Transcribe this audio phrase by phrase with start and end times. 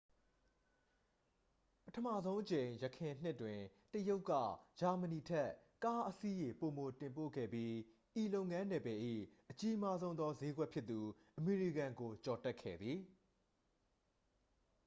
[1.85, 3.59] ပထမဆုံးအကြိမ် ယခင်နှစ်တွင်
[3.93, 4.31] တရုတ်က
[4.79, 5.49] ဂျာမဏီထက်
[5.83, 7.73] ကားအစီးရေ ပိုမိုတင်ပို့ခဲ့ပြီး
[8.21, 8.99] ဤလုပ်ငန်းနယ်ပယ်၏
[9.51, 10.99] အကြီးမားဆုံးသော စျေးကွက်ဖြစ်သူ
[11.37, 12.99] အမေရိကန်ကို ကျော်တက်ခဲ့သည်